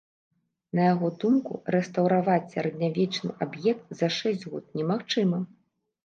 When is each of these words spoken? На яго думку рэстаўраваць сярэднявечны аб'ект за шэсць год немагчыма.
На 0.77 0.85
яго 0.93 1.07
думку 1.23 1.57
рэстаўраваць 1.75 2.53
сярэднявечны 2.53 3.29
аб'ект 3.47 3.85
за 4.01 4.09
шэсць 4.15 4.45
год 4.55 4.65
немагчыма. 4.81 5.39